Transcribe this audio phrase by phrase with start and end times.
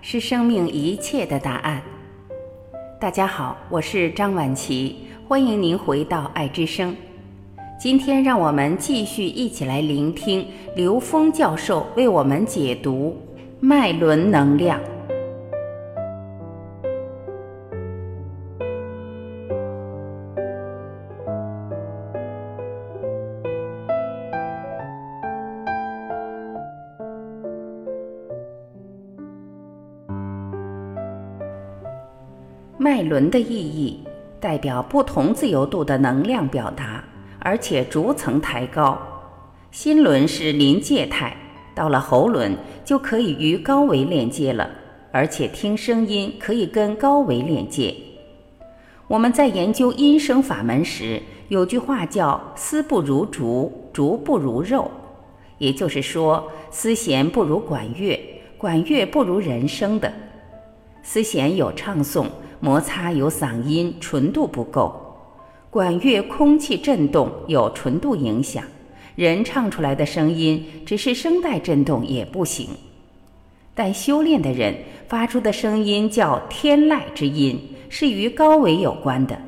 [0.00, 1.82] 是生命一切的答案。
[3.00, 4.96] 大家好，我是张晚琪，
[5.26, 6.94] 欢迎您回到爱之声。
[7.80, 13.16] 今天，让我们继续一起来聆听刘峰教授为我们解读
[13.60, 14.80] 脉轮能量。
[32.80, 33.98] 脉轮的意义
[34.38, 37.02] 代表不同自由度的能量表达，
[37.40, 38.96] 而且逐层抬高。
[39.72, 41.36] 心轮是临界态，
[41.74, 44.70] 到了喉轮就可以与高维链接了，
[45.10, 47.92] 而且听声音可以跟高维链接。
[49.08, 54.88] 我们在研究音声法门时，有句话叫“丝不如竹，竹不如肉”，
[55.58, 58.16] 也就是说，丝弦不如管乐，
[58.56, 60.12] 管乐不如人声的。
[61.02, 62.26] 丝弦有唱诵。
[62.60, 64.92] 摩擦有嗓音纯度不够，
[65.70, 68.64] 管乐空气振动有纯度影响，
[69.14, 72.70] 人唱出来的声音只是声带振动也不行。
[73.76, 74.74] 但修炼的人
[75.06, 79.38] 发出的声音叫天籁之音，是与高维有关的。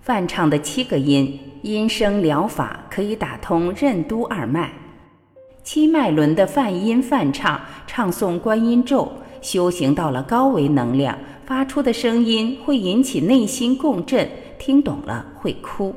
[0.00, 4.72] 梵唱的七个音，音声疗法可以打通任督二脉。
[5.62, 11.18] 七脉轮的梵音梵唱，唱诵观音咒，修行到了高维能量。
[11.46, 14.28] 发出的声音会引起内心共振，
[14.58, 15.94] 听懂了会哭。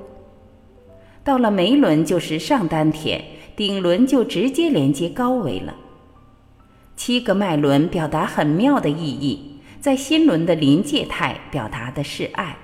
[1.23, 3.19] 到了眉轮就是上丹田，
[3.55, 5.75] 顶轮就直接连接高维了。
[6.95, 12.55] 七个脉轮表达很妙的意义，在心轮的临界态表达的是爱，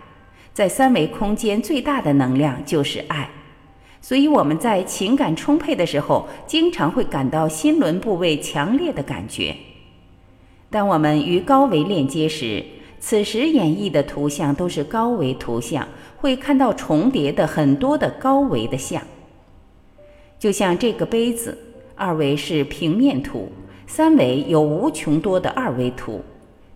[0.54, 3.28] 在三维空间最大的能量就是爱，
[4.00, 9.56] 所以我们在情感充沛的时候，经常会感到心轮部位强烈的感觉。
[10.76, 12.62] 当我们与高维链接时，
[13.00, 19.02] 此时演绎的图像都是高维图像，会看到重叠的很多的高维的像。
[20.38, 21.58] 就像这个杯子，
[21.96, 23.50] 二维是平面图，
[23.88, 26.22] 三维有无穷多的二维图，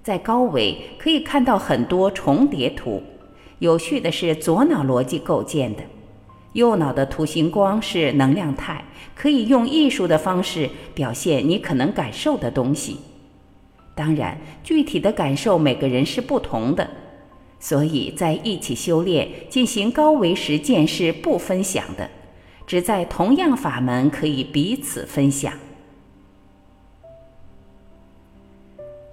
[0.02, 3.04] 在高维可以看到很多重叠图。
[3.58, 5.84] 有序的是左脑逻辑构建的，
[6.54, 8.82] 右脑的图形光是能量态，
[9.14, 12.96] 可以用艺术的方式表现你可能感受的东西。
[14.00, 16.90] 当然，具体的感受每个人是不同的，
[17.60, 22.10] 所以在一起修炼、进行高维实践是不分享的，
[22.66, 25.52] 只在同样法门可以彼此分享。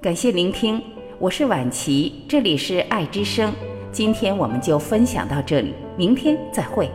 [0.01, 0.81] 感谢聆听，
[1.19, 3.53] 我是晚琪，这里是爱之声，
[3.91, 6.89] 今天我们就分享到这里，明天再会。